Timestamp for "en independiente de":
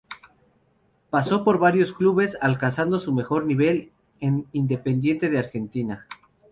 4.19-5.37